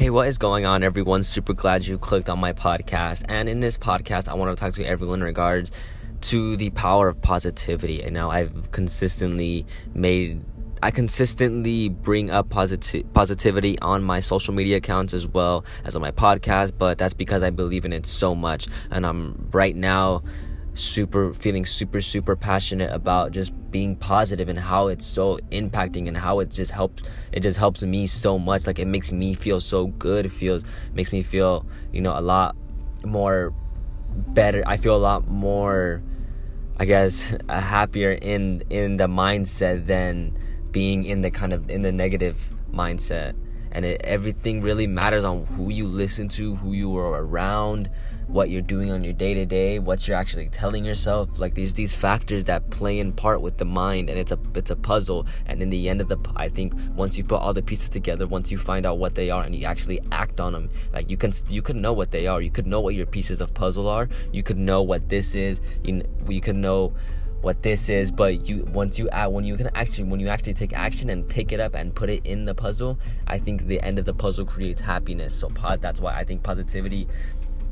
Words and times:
Hey, 0.00 0.08
what 0.08 0.28
is 0.28 0.38
going 0.38 0.64
on, 0.64 0.82
everyone? 0.82 1.22
Super 1.22 1.52
glad 1.52 1.86
you 1.86 1.98
clicked 1.98 2.30
on 2.30 2.38
my 2.38 2.54
podcast. 2.54 3.22
And 3.28 3.50
in 3.50 3.60
this 3.60 3.76
podcast, 3.76 4.30
I 4.30 4.34
want 4.34 4.50
to 4.50 4.58
talk 4.58 4.72
to 4.76 4.82
everyone 4.82 5.18
in 5.18 5.24
regards 5.26 5.72
to 6.22 6.56
the 6.56 6.70
power 6.70 7.08
of 7.08 7.20
positivity. 7.20 8.02
And 8.02 8.14
now 8.14 8.30
I've 8.30 8.72
consistently 8.72 9.66
made 9.92 10.42
I 10.82 10.90
consistently 10.90 11.90
bring 11.90 12.30
up 12.30 12.48
posit- 12.48 13.12
positivity 13.12 13.78
on 13.80 14.02
my 14.02 14.20
social 14.20 14.54
media 14.54 14.78
accounts 14.78 15.12
as 15.12 15.26
well 15.26 15.66
as 15.84 15.94
on 15.94 16.00
my 16.00 16.12
podcast, 16.12 16.72
but 16.78 16.96
that's 16.96 17.12
because 17.12 17.42
I 17.42 17.50
believe 17.50 17.84
in 17.84 17.92
it 17.92 18.06
so 18.06 18.34
much. 18.34 18.68
And 18.90 19.04
I'm 19.04 19.50
right 19.52 19.76
now 19.76 20.22
super 20.80 21.32
feeling 21.34 21.64
super 21.64 22.00
super 22.00 22.36
passionate 22.36 22.92
about 22.92 23.32
just 23.32 23.52
being 23.70 23.94
positive 23.96 24.48
and 24.48 24.58
how 24.58 24.88
it's 24.88 25.04
so 25.04 25.38
impacting 25.50 26.08
and 26.08 26.16
how 26.16 26.40
it 26.40 26.50
just 26.50 26.72
helps 26.72 27.02
it 27.32 27.40
just 27.40 27.58
helps 27.58 27.82
me 27.82 28.06
so 28.06 28.38
much. 28.38 28.66
Like 28.66 28.78
it 28.78 28.86
makes 28.86 29.12
me 29.12 29.34
feel 29.34 29.60
so 29.60 29.86
good. 29.86 30.26
It 30.26 30.32
feels 30.32 30.64
makes 30.94 31.12
me 31.12 31.22
feel 31.22 31.66
you 31.92 32.00
know 32.00 32.18
a 32.18 32.20
lot 32.20 32.56
more 33.04 33.52
better. 34.10 34.62
I 34.66 34.76
feel 34.76 34.96
a 34.96 34.98
lot 34.98 35.28
more 35.28 36.02
i 36.80 36.86
guess 36.86 37.36
happier 37.48 38.12
in 38.12 38.62
in 38.70 38.96
the 38.96 39.06
mindset 39.06 39.86
than 39.86 40.36
being 40.72 41.04
in 41.04 41.20
the 41.20 41.30
kind 41.30 41.52
of 41.52 41.70
in 41.70 41.82
the 41.82 41.92
negative 41.92 42.54
mindset. 42.72 43.34
And 43.72 43.84
it, 43.84 44.00
everything 44.02 44.62
really 44.62 44.86
matters 44.88 45.24
on 45.24 45.46
who 45.46 45.70
you 45.70 45.86
listen 45.86 46.28
to 46.30 46.56
who 46.56 46.72
you 46.72 46.96
are 46.96 47.22
around 47.22 47.88
what 48.30 48.48
you're 48.48 48.62
doing 48.62 48.90
on 48.90 49.02
your 49.02 49.12
day 49.12 49.34
to 49.34 49.44
day, 49.44 49.78
what 49.78 50.06
you're 50.06 50.16
actually 50.16 50.48
telling 50.48 50.84
yourself. 50.84 51.38
Like 51.38 51.54
there's 51.54 51.74
these 51.74 51.94
factors 51.94 52.44
that 52.44 52.70
play 52.70 52.98
in 52.98 53.12
part 53.12 53.42
with 53.42 53.58
the 53.58 53.64
mind, 53.64 54.08
and 54.08 54.18
it's 54.18 54.32
a 54.32 54.38
it's 54.54 54.70
a 54.70 54.76
puzzle. 54.76 55.26
And 55.46 55.62
in 55.62 55.70
the 55.70 55.88
end 55.88 56.00
of 56.00 56.08
the, 56.08 56.18
I 56.36 56.48
think 56.48 56.74
once 56.94 57.18
you 57.18 57.24
put 57.24 57.40
all 57.40 57.52
the 57.52 57.62
pieces 57.62 57.88
together, 57.88 58.26
once 58.26 58.50
you 58.50 58.58
find 58.58 58.86
out 58.86 58.98
what 58.98 59.14
they 59.14 59.30
are, 59.30 59.42
and 59.42 59.54
you 59.54 59.64
actually 59.64 60.00
act 60.12 60.40
on 60.40 60.52
them, 60.52 60.70
like 60.92 61.10
you 61.10 61.16
can 61.16 61.32
you 61.48 61.62
could 61.62 61.76
know 61.76 61.92
what 61.92 62.10
they 62.10 62.26
are. 62.26 62.40
You 62.40 62.50
could 62.50 62.66
know 62.66 62.80
what 62.80 62.94
your 62.94 63.06
pieces 63.06 63.40
of 63.40 63.52
puzzle 63.54 63.88
are. 63.88 64.08
You 64.32 64.42
could 64.42 64.58
know 64.58 64.82
what 64.82 65.08
this 65.08 65.34
is. 65.34 65.60
You 65.82 66.02
you 66.28 66.40
could 66.40 66.56
know 66.56 66.94
what 67.42 67.62
this 67.62 67.88
is 67.88 68.12
but 68.12 68.46
you 68.46 68.64
once 68.72 68.98
you 68.98 69.08
add 69.10 69.28
when 69.28 69.44
you 69.44 69.56
can 69.56 69.70
actually 69.74 70.04
when 70.04 70.20
you 70.20 70.28
actually 70.28 70.52
take 70.52 70.74
action 70.74 71.08
and 71.08 71.26
pick 71.26 71.52
it 71.52 71.60
up 71.60 71.74
and 71.74 71.94
put 71.94 72.10
it 72.10 72.20
in 72.26 72.44
the 72.44 72.54
puzzle 72.54 72.98
i 73.26 73.38
think 73.38 73.66
the 73.66 73.80
end 73.80 73.98
of 73.98 74.04
the 74.04 74.12
puzzle 74.12 74.44
creates 74.44 74.82
happiness 74.82 75.34
so 75.34 75.48
pod 75.48 75.80
that's 75.80 76.00
why 76.00 76.14
i 76.14 76.22
think 76.22 76.42
positivity 76.42 77.08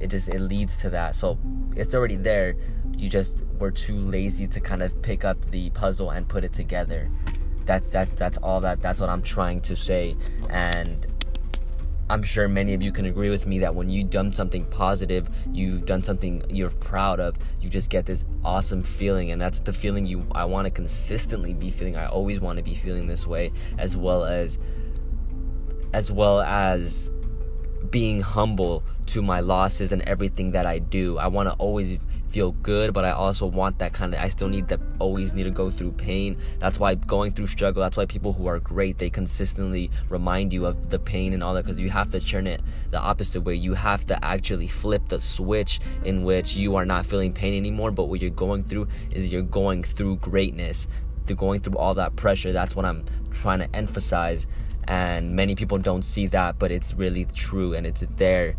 it 0.00 0.08
just 0.08 0.28
it 0.28 0.40
leads 0.40 0.76
to 0.78 0.90
that. 0.90 1.14
So 1.14 1.38
it's 1.74 1.94
already 1.94 2.16
there. 2.16 2.56
You 2.96 3.08
just 3.08 3.44
were 3.58 3.70
too 3.70 3.98
lazy 3.98 4.46
to 4.48 4.60
kind 4.60 4.82
of 4.82 5.00
pick 5.02 5.24
up 5.24 5.40
the 5.50 5.70
puzzle 5.70 6.10
and 6.10 6.28
put 6.28 6.44
it 6.44 6.52
together. 6.52 7.10
That's 7.64 7.88
that's 7.88 8.12
that's 8.12 8.38
all 8.38 8.60
that 8.60 8.80
that's 8.80 9.00
what 9.00 9.10
i'm 9.10 9.22
trying 9.22 9.60
to 9.60 9.76
say. 9.76 10.14
And 10.50 11.06
i'm 12.08 12.22
sure 12.22 12.46
many 12.46 12.72
of 12.72 12.82
you 12.82 12.92
can 12.92 13.06
agree 13.06 13.30
with 13.30 13.46
me 13.46 13.58
that 13.58 13.74
when 13.74 13.90
you've 13.90 14.10
done 14.10 14.32
something 14.32 14.64
positive 14.66 15.28
you've 15.50 15.84
done 15.84 16.04
something 16.04 16.40
you're 16.48 16.70
proud 16.70 17.18
of 17.18 17.34
you 17.60 17.68
just 17.68 17.90
get 17.90 18.06
this 18.06 18.24
awesome 18.44 18.84
feeling. 18.84 19.32
And 19.32 19.42
that's 19.42 19.58
the 19.60 19.72
feeling 19.72 20.06
you 20.06 20.24
i 20.32 20.44
want 20.44 20.66
to 20.66 20.70
consistently 20.70 21.54
be 21.54 21.70
feeling. 21.70 21.96
I 21.96 22.06
always 22.06 22.38
want 22.40 22.58
to 22.58 22.62
be 22.62 22.74
feeling 22.74 23.08
this 23.08 23.26
way 23.26 23.50
as 23.78 23.96
well 23.96 24.24
as 24.24 24.58
as 25.92 26.12
well 26.12 26.40
as 26.42 27.10
being 27.90 28.20
humble 28.20 28.82
to 29.06 29.22
my 29.22 29.40
losses 29.40 29.92
and 29.92 30.02
everything 30.02 30.52
that 30.52 30.66
I 30.66 30.78
do. 30.78 31.18
I 31.18 31.26
want 31.28 31.48
to 31.48 31.54
always 31.54 31.98
feel 32.30 32.52
good, 32.52 32.92
but 32.92 33.04
I 33.04 33.12
also 33.12 33.46
want 33.46 33.78
that 33.78 33.92
kind 33.92 34.12
of 34.14 34.20
I 34.20 34.28
still 34.28 34.48
need 34.48 34.68
to 34.68 34.80
always 34.98 35.32
need 35.32 35.44
to 35.44 35.50
go 35.50 35.70
through 35.70 35.92
pain. 35.92 36.36
That's 36.58 36.78
why 36.78 36.94
going 36.94 37.32
through 37.32 37.46
struggle, 37.46 37.82
that's 37.82 37.96
why 37.96 38.06
people 38.06 38.32
who 38.32 38.46
are 38.46 38.58
great, 38.58 38.98
they 38.98 39.10
consistently 39.10 39.90
remind 40.08 40.52
you 40.52 40.66
of 40.66 40.90
the 40.90 40.98
pain 40.98 41.32
and 41.32 41.42
all 41.42 41.54
that 41.54 41.64
cuz 41.64 41.78
you 41.78 41.90
have 41.90 42.10
to 42.10 42.20
turn 42.20 42.46
it 42.46 42.60
the 42.90 43.00
opposite 43.00 43.42
way. 43.42 43.54
You 43.54 43.74
have 43.74 44.06
to 44.06 44.24
actually 44.24 44.68
flip 44.68 45.08
the 45.08 45.20
switch 45.20 45.80
in 46.04 46.24
which 46.24 46.56
you 46.56 46.76
are 46.76 46.84
not 46.84 47.06
feeling 47.06 47.32
pain 47.32 47.54
anymore, 47.54 47.90
but 47.90 48.04
what 48.04 48.20
you're 48.20 48.30
going 48.30 48.62
through 48.62 48.88
is 49.10 49.32
you're 49.32 49.42
going 49.42 49.82
through 49.82 50.16
greatness. 50.16 50.88
Through 51.26 51.36
going 51.36 51.60
through 51.60 51.78
all 51.78 51.94
that 51.94 52.14
pressure, 52.16 52.52
that's 52.52 52.76
what 52.76 52.84
I'm 52.84 53.04
trying 53.30 53.58
to 53.58 53.74
emphasize 53.74 54.46
and 54.88 55.34
many 55.34 55.54
people 55.54 55.78
don't 55.78 56.04
see 56.04 56.26
that 56.26 56.58
but 56.58 56.70
it's 56.70 56.94
really 56.94 57.24
true 57.34 57.74
and 57.74 57.86
it's 57.86 58.04
there 58.16 58.54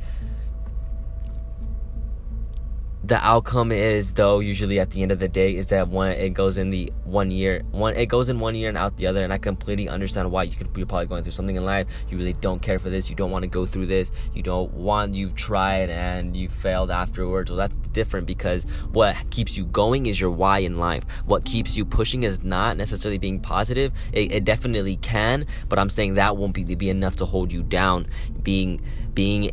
the 3.07 3.25
outcome 3.25 3.71
is 3.71 4.13
though 4.13 4.39
usually 4.39 4.79
at 4.79 4.91
the 4.91 5.01
end 5.01 5.11
of 5.11 5.19
the 5.19 5.27
day 5.27 5.55
is 5.55 5.67
that 5.67 5.87
one 5.87 6.11
it 6.11 6.31
goes 6.31 6.57
in 6.57 6.69
the 6.69 6.91
one 7.05 7.31
year 7.31 7.63
one 7.71 7.95
it 7.95 8.07
goes 8.07 8.27
in 8.27 8.39
one 8.39 8.53
year 8.53 8.67
and 8.67 8.77
out 8.77 8.97
the 8.97 9.07
other 9.07 9.23
and 9.23 9.31
i 9.31 9.37
completely 9.37 9.87
understand 9.87 10.29
why 10.29 10.43
you 10.43 10.55
could 10.55 10.73
be 10.73 10.83
probably 10.85 11.05
going 11.05 11.23
through 11.23 11.31
something 11.31 11.55
in 11.55 11.65
life. 11.65 11.87
You 12.09 12.17
really 12.17 12.33
don't 12.33 12.61
care 12.61 12.79
for 12.79 12.89
this. 12.89 13.09
You 13.09 13.15
don't 13.15 13.31
want 13.31 13.43
to 13.43 13.47
go 13.47 13.65
through 13.65 13.87
this. 13.87 14.11
You 14.33 14.43
don't 14.43 14.71
want 14.73 15.13
you've 15.13 15.35
tried 15.35 15.89
and 15.89 16.35
you 16.35 16.49
failed 16.49 16.91
afterwards. 16.91 17.49
Well 17.49 17.57
that's 17.57 17.75
different 17.89 18.27
because 18.27 18.63
what 18.91 19.15
keeps 19.29 19.57
you 19.57 19.65
going 19.65 20.05
is 20.05 20.19
your 20.19 20.31
why 20.31 20.59
in 20.59 20.77
life. 20.77 21.05
What 21.25 21.45
keeps 21.45 21.77
you 21.77 21.85
pushing 21.85 22.23
is 22.23 22.43
not 22.43 22.77
necessarily 22.77 23.17
being 23.17 23.39
positive. 23.39 23.91
It, 24.13 24.31
it 24.31 24.45
definitely 24.45 24.97
can 24.97 25.45
but 25.69 25.79
i'm 25.79 25.89
saying 25.89 26.15
that 26.15 26.37
won't 26.37 26.53
be, 26.53 26.63
be 26.75 26.89
enough 26.89 27.17
to 27.17 27.25
hold 27.25 27.51
you 27.51 27.63
down. 27.63 28.07
Being 28.43 28.81
being 29.13 29.51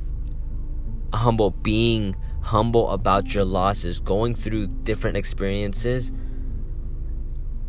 humble 1.12 1.50
being 1.50 2.16
humble 2.44 2.90
about 2.90 3.34
your 3.34 3.44
losses, 3.44 4.00
going 4.00 4.34
through 4.34 4.66
different 4.66 5.16
experiences, 5.16 6.12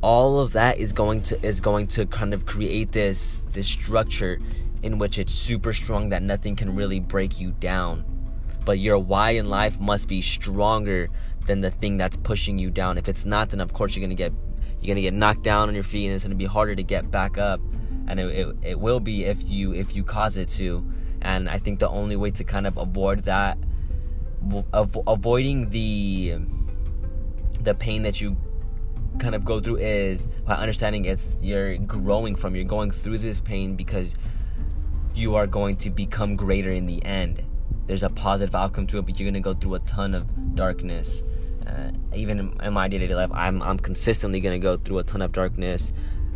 all 0.01 0.39
of 0.39 0.51
that 0.53 0.77
is 0.77 0.91
going 0.93 1.21
to 1.23 1.45
is 1.45 1.61
going 1.61 1.87
to 1.87 2.05
kind 2.05 2.33
of 2.33 2.45
create 2.45 2.91
this 2.91 3.41
this 3.51 3.67
structure 3.67 4.39
in 4.83 4.99
which 4.99 5.17
it's 5.17 5.33
super 5.33 5.73
strong 5.73 6.09
that 6.09 6.21
nothing 6.21 6.55
can 6.55 6.75
really 6.75 6.99
break 6.99 7.39
you 7.39 7.51
down. 7.53 8.03
But 8.65 8.77
your 8.79 8.99
why 8.99 9.31
in 9.31 9.49
life 9.49 9.79
must 9.79 10.07
be 10.07 10.21
stronger 10.21 11.09
than 11.45 11.61
the 11.61 11.71
thing 11.71 11.97
that's 11.97 12.17
pushing 12.17 12.59
you 12.59 12.69
down. 12.69 12.97
If 12.97 13.07
it's 13.07 13.25
not, 13.25 13.49
then 13.49 13.61
of 13.61 13.73
course 13.73 13.95
you're 13.95 14.05
gonna 14.05 14.15
get 14.15 14.33
you're 14.81 14.93
gonna 14.93 15.01
get 15.01 15.13
knocked 15.13 15.43
down 15.43 15.69
on 15.69 15.75
your 15.75 15.83
feet, 15.83 16.07
and 16.07 16.15
it's 16.15 16.25
gonna 16.25 16.35
be 16.35 16.45
harder 16.45 16.75
to 16.75 16.83
get 16.83 17.09
back 17.09 17.37
up. 17.37 17.59
And 18.07 18.19
it, 18.19 18.25
it, 18.25 18.55
it 18.61 18.79
will 18.79 18.99
be 18.99 19.25
if 19.25 19.43
you 19.47 19.73
if 19.73 19.95
you 19.95 20.03
cause 20.03 20.37
it 20.37 20.49
to. 20.49 20.85
And 21.21 21.49
I 21.49 21.57
think 21.57 21.79
the 21.79 21.89
only 21.89 22.15
way 22.15 22.29
to 22.31 22.43
kind 22.43 22.67
of 22.67 22.77
avoid 22.77 23.23
that 23.23 23.57
avoiding 24.73 25.69
the 25.69 26.37
the 27.61 27.73
pain 27.73 28.03
that 28.03 28.21
you 28.21 28.37
kind 29.19 29.33
of 29.33 29.43
go 29.45 29.59
through 29.59 29.77
is 29.77 30.27
by 30.45 30.55
understanding 30.55 31.05
it's 31.05 31.37
you're 31.41 31.77
growing 31.77 32.35
from 32.35 32.55
you're 32.55 32.63
going 32.63 32.91
through 32.91 33.17
this 33.17 33.41
pain 33.41 33.75
because 33.75 34.15
you 35.13 35.35
are 35.35 35.47
going 35.47 35.75
to 35.77 35.89
become 35.89 36.35
greater 36.35 36.71
in 36.71 36.85
the 36.85 37.03
end. 37.05 37.41
There's 37.87 38.03
a 38.03 38.09
positive 38.09 38.55
outcome 38.55 38.87
to 38.87 38.99
it 38.99 39.05
but 39.05 39.19
you're 39.19 39.25
going 39.25 39.41
to 39.41 39.53
go 39.53 39.53
through 39.53 39.75
a 39.75 39.79
ton 39.79 40.13
of 40.13 40.55
darkness. 40.55 41.23
Uh, 41.65 41.91
even 42.13 42.39
in, 42.39 42.61
in 42.63 42.73
my 42.73 42.87
day-to-day 42.87 43.15
life 43.15 43.31
I'm, 43.33 43.61
I'm 43.61 43.79
consistently 43.79 44.39
going 44.39 44.59
to 44.59 44.63
go 44.63 44.77
through 44.77 44.99
a 44.99 45.03
ton 45.03 45.21
of 45.21 45.31
darkness. 45.31 45.91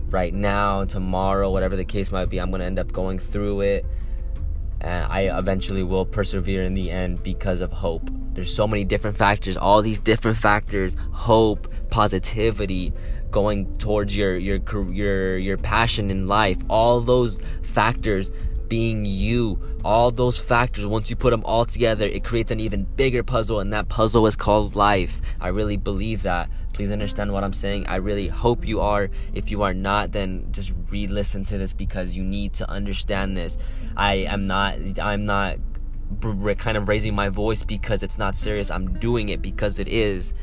Right 0.09 0.33
now 0.33 0.85
tomorrow 0.85 1.51
whatever 1.51 1.75
the 1.75 1.85
case 1.85 2.11
might 2.11 2.29
be 2.29 2.39
i'm 2.39 2.49
going 2.49 2.61
to 2.61 2.65
end 2.65 2.79
up 2.79 2.91
going 2.91 3.19
through 3.19 3.61
it 3.61 3.85
and 4.81 5.05
I 5.11 5.37
eventually 5.37 5.83
will 5.83 6.05
persevere 6.05 6.63
in 6.63 6.73
the 6.73 6.89
end 6.89 7.23
because 7.23 7.61
of 7.61 7.71
hope. 7.71 8.09
There's 8.33 8.53
so 8.53 8.67
many 8.67 8.85
different 8.85 9.17
factors, 9.17 9.57
all 9.57 9.81
these 9.81 9.99
different 9.99 10.37
factors, 10.37 10.95
hope, 11.11 11.67
positivity, 11.89 12.93
going 13.31 13.77
towards 13.77 14.15
your 14.15 14.37
your 14.37 14.59
your 14.91 15.37
your 15.37 15.57
passion 15.57 16.09
in 16.09 16.27
life. 16.27 16.57
All 16.69 16.99
those 16.99 17.39
factors 17.61 18.31
being 18.69 19.05
you. 19.05 19.59
All 19.83 20.11
those 20.11 20.37
factors, 20.37 20.85
once 20.85 21.09
you 21.09 21.15
put 21.15 21.31
them 21.31 21.43
all 21.43 21.65
together, 21.65 22.05
it 22.05 22.23
creates 22.23 22.51
an 22.51 22.59
even 22.59 22.83
bigger 22.83 23.23
puzzle, 23.23 23.59
and 23.59 23.73
that 23.73 23.89
puzzle 23.89 24.27
is 24.27 24.35
called 24.35 24.75
life. 24.75 25.21
I 25.41 25.49
really 25.49 25.77
believe 25.77 26.23
that. 26.23 26.49
Please 26.73 26.91
understand 26.91 27.33
what 27.33 27.43
I'm 27.43 27.53
saying. 27.53 27.87
I 27.87 27.95
really 27.97 28.27
hope 28.27 28.65
you 28.65 28.79
are. 28.81 29.09
If 29.33 29.51
you 29.51 29.63
are 29.63 29.73
not, 29.73 30.11
then 30.11 30.47
just 30.51 30.73
re 30.89 31.07
listen 31.07 31.43
to 31.45 31.57
this 31.57 31.73
because 31.73 32.15
you 32.15 32.23
need 32.23 32.53
to 32.53 32.69
understand 32.69 33.35
this. 33.35 33.57
I 33.97 34.15
am 34.15 34.47
not, 34.47 34.77
I'm 34.99 35.25
not 35.25 35.57
kind 36.57 36.77
of 36.77 36.87
raising 36.87 37.15
my 37.15 37.29
voice 37.29 37.63
because 37.63 38.03
it's 38.03 38.17
not 38.17 38.35
serious. 38.35 38.71
I'm 38.71 38.99
doing 38.99 39.29
it 39.29 39.41
because 39.41 39.79
it 39.79 39.87
is 39.87 40.33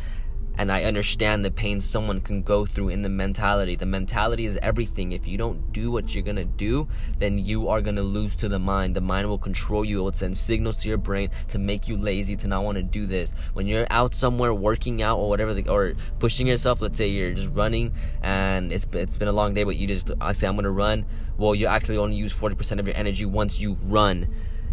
and 0.59 0.73
I 0.73 0.85
understand 0.85 1.45
the 1.45 1.51
pain 1.51 1.81
someone 1.81 2.21
can 2.21 2.43
go 2.43 2.65
through 2.65 2.89
in 2.89 3.03
the 3.03 3.09
mentality. 3.09 3.77
The 3.77 3.87
mentality 3.87 4.47
is 4.47 4.59
everything. 4.63 5.13
If 5.13 5.27
you 5.27 5.37
don't 5.37 5.73
do 5.73 5.91
what 5.91 6.15
you're 6.15 6.25
gonna 6.25 6.45
do, 6.45 6.89
then 7.19 7.39
you 7.39 7.69
are 7.69 7.81
gonna 7.83 8.03
lose 8.03 8.37
to 8.37 8.49
the 8.49 8.59
mind. 8.59 8.95
The 8.95 9.01
mind 9.01 9.29
will 9.29 9.39
control 9.39 9.85
you. 9.85 10.01
It 10.01 10.03
will 10.03 10.13
send 10.13 10.37
signals 10.37 10.77
to 10.79 10.89
your 10.89 10.99
brain 10.99 11.31
to 11.49 11.59
make 11.59 11.89
you 11.89 11.97
lazy, 11.97 12.37
to 12.37 12.47
not 12.47 12.65
want 12.65 12.77
to 12.77 12.83
do 12.83 13.07
this. 13.07 13.33
When 13.53 13.67
you're 13.67 13.87
out 13.91 14.15
somewhere 14.15 14.55
working 14.55 15.03
out 15.03 15.19
or 15.19 15.29
whatever, 15.29 15.53
the, 15.53 15.69
or 15.69 15.95
pushing 16.19 16.47
yourself, 16.47 16.81
let's 16.81 16.97
say 16.97 17.09
you're 17.09 17.35
just 17.35 17.55
running 17.55 17.93
and 18.23 18.73
it's 18.73 18.87
it's 18.93 19.17
been 19.17 19.29
a 19.29 19.33
long 19.33 19.55
day, 19.55 19.65
but 19.65 19.77
you 19.77 19.87
just 19.87 20.11
I 20.21 20.33
say 20.33 20.47
I'm 20.47 20.57
gonna 20.57 20.71
run. 20.71 21.05
Well, 21.37 21.55
you 21.55 21.67
actually 21.67 21.99
only 21.99 22.17
use 22.17 22.33
40% 22.33 22.79
of 22.79 22.87
your 22.87 22.97
energy 22.97 23.27
once 23.27 23.61
you 23.61 23.77
run 23.83 24.27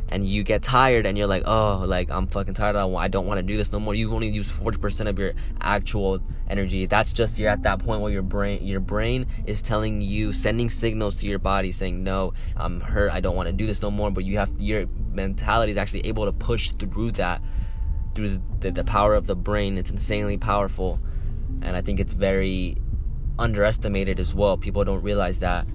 and 0.09 0.23
you 0.23 0.43
get 0.43 0.61
tired 0.61 1.05
and 1.05 1.17
you're 1.17 1.27
like, 1.27 1.43
oh, 1.45 1.83
like 1.85 2.11
I'm 2.11 2.27
fucking 2.27 2.53
tired. 2.53 2.75
I 2.75 3.07
don't 3.07 3.25
want 3.25 3.37
to 3.39 3.43
do 3.43 3.57
this 3.57 3.71
no 3.71 3.79
more. 3.79 3.95
You 3.95 4.11
only 4.13 4.29
use 4.29 4.49
40% 4.49 5.07
of 5.07 5.17
your 5.17 5.33
actual 5.61 6.19
energy. 6.47 6.85
That's 6.85 7.13
just 7.13 7.39
you're 7.39 7.49
at 7.49 7.63
that 7.63 7.79
point 7.79 8.01
where 8.01 8.11
your 8.11 8.21
brain, 8.21 8.65
your 8.65 8.79
brain 8.79 9.25
is 9.45 9.61
telling 9.61 10.01
you, 10.01 10.33
sending 10.33 10.69
signals 10.69 11.15
to 11.17 11.27
your 11.27 11.39
body 11.39 11.71
saying, 11.71 12.03
no, 12.03 12.33
I'm 12.55 12.81
hurt. 12.81 13.11
I 13.11 13.21
don't 13.21 13.35
want 13.35 13.47
to 13.47 13.53
do 13.53 13.65
this 13.65 13.81
no 13.81 13.89
more. 13.89 14.11
But 14.11 14.25
you 14.25 14.37
have 14.37 14.51
your 14.59 14.85
mentality 15.13 15.71
is 15.71 15.77
actually 15.77 16.05
able 16.05 16.25
to 16.25 16.33
push 16.33 16.71
through 16.71 17.11
that, 17.11 17.41
through 18.13 18.39
the, 18.59 18.71
the 18.71 18.83
power 18.83 19.15
of 19.15 19.25
the 19.25 19.35
brain. 19.35 19.77
It's 19.77 19.89
insanely 19.89 20.37
powerful, 20.37 20.99
and 21.61 21.75
I 21.75 21.81
think 21.81 21.99
it's 21.99 22.13
very 22.13 22.77
underestimated 23.39 24.19
as 24.19 24.33
well. 24.33 24.57
People 24.57 24.83
don't 24.83 25.01
realize 25.01 25.39
that 25.39 25.65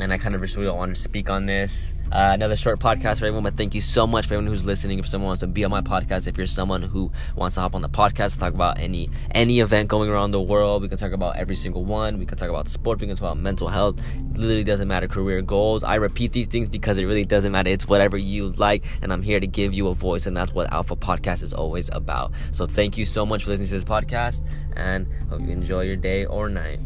and 0.00 0.12
I 0.12 0.18
kind 0.18 0.34
of 0.34 0.40
just 0.42 0.56
really 0.56 0.70
want 0.70 0.94
to 0.94 1.00
speak 1.00 1.30
on 1.30 1.46
this. 1.46 1.94
Uh, 2.12 2.30
another 2.34 2.54
short 2.54 2.78
podcast 2.78 3.18
for 3.18 3.26
everyone, 3.26 3.42
but 3.42 3.56
thank 3.56 3.74
you 3.74 3.80
so 3.80 4.06
much 4.06 4.26
for 4.26 4.34
everyone 4.34 4.46
who's 4.46 4.64
listening. 4.64 4.98
If 4.98 5.08
someone 5.08 5.26
wants 5.26 5.40
to 5.40 5.48
be 5.48 5.64
on 5.64 5.70
my 5.70 5.80
podcast, 5.80 6.28
if 6.28 6.36
you're 6.36 6.46
someone 6.46 6.82
who 6.82 7.10
wants 7.34 7.56
to 7.56 7.62
hop 7.62 7.74
on 7.74 7.82
the 7.82 7.88
podcast, 7.88 8.38
talk 8.38 8.54
about 8.54 8.78
any 8.78 9.10
any 9.32 9.60
event 9.60 9.88
going 9.88 10.08
around 10.08 10.30
the 10.30 10.40
world, 10.40 10.82
we 10.82 10.88
can 10.88 10.98
talk 10.98 11.12
about 11.12 11.36
every 11.36 11.56
single 11.56 11.84
one. 11.84 12.18
We 12.18 12.26
can 12.26 12.38
talk 12.38 12.48
about 12.48 12.68
sport. 12.68 13.00
We 13.00 13.08
can 13.08 13.16
talk 13.16 13.22
about 13.22 13.38
mental 13.38 13.68
health. 13.68 13.98
It 13.98 14.38
literally 14.38 14.64
doesn't 14.64 14.86
matter. 14.86 15.08
Career 15.08 15.42
goals. 15.42 15.82
I 15.82 15.96
repeat 15.96 16.32
these 16.32 16.46
things 16.46 16.68
because 16.68 16.98
it 16.98 17.06
really 17.06 17.24
doesn't 17.24 17.50
matter. 17.50 17.70
It's 17.70 17.88
whatever 17.88 18.16
you 18.16 18.50
like, 18.50 18.84
and 19.02 19.12
I'm 19.12 19.22
here 19.22 19.40
to 19.40 19.46
give 19.46 19.74
you 19.74 19.88
a 19.88 19.94
voice, 19.94 20.26
and 20.26 20.36
that's 20.36 20.52
what 20.52 20.72
Alpha 20.72 20.94
Podcast 20.94 21.42
is 21.42 21.52
always 21.52 21.90
about. 21.92 22.32
So 22.52 22.66
thank 22.66 22.96
you 22.96 23.04
so 23.04 23.26
much 23.26 23.44
for 23.44 23.50
listening 23.50 23.68
to 23.68 23.74
this 23.74 23.84
podcast, 23.84 24.46
and 24.76 25.08
hope 25.28 25.40
you 25.40 25.50
enjoy 25.50 25.82
your 25.82 25.96
day 25.96 26.24
or 26.26 26.48
night. 26.48 26.80